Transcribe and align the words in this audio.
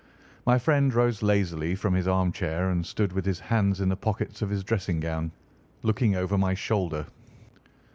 My 0.47 0.57
friend 0.57 0.91
rose 0.95 1.21
lazily 1.21 1.75
from 1.75 1.93
his 1.93 2.07
armchair 2.07 2.71
and 2.71 2.83
stood 2.87 3.13
with 3.13 3.23
his 3.27 3.39
hands 3.39 3.79
in 3.81 3.89
the 3.89 3.95
pockets 3.95 4.41
of 4.41 4.49
his 4.49 4.63
dressing 4.63 4.99
gown, 4.99 5.31
looking 5.83 6.15
over 6.15 6.39
my 6.39 6.55
shoulder. 6.55 7.05